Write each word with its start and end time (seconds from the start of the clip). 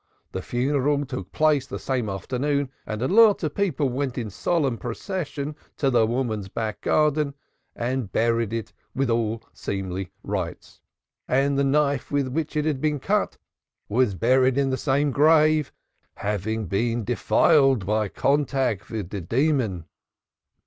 The 0.31 0.41
funeral 0.41 1.05
took 1.05 1.31
place 1.31 1.67
the 1.67 1.77
same 1.77 2.09
afternoon 2.09 2.71
and 2.87 3.03
a 3.03 3.07
lot 3.07 3.43
of 3.43 3.53
people 3.53 3.87
went 3.87 4.17
in 4.17 4.31
solemn 4.31 4.79
procession 4.79 5.55
to 5.77 5.91
the 5.91 6.07
woman's 6.07 6.49
back 6.49 6.81
garden 6.81 7.35
and 7.75 8.11
buried 8.11 8.51
it 8.51 8.73
with 8.95 9.11
all 9.11 9.43
seemly 9.53 10.09
rites, 10.23 10.81
and 11.27 11.55
the 11.55 11.63
knife 11.63 12.09
with 12.09 12.29
which 12.29 12.55
it 12.57 12.65
had 12.65 12.81
been 12.81 12.99
cut 12.99 13.37
was 13.89 14.15
buried 14.15 14.57
in 14.57 14.71
the 14.71 14.75
same 14.75 15.11
grave, 15.11 15.71
having 16.15 16.65
been 16.65 17.03
defiled 17.03 17.85
by 17.85 18.07
contact 18.07 18.89
with 18.89 19.11
the 19.11 19.21
demon. 19.21 19.85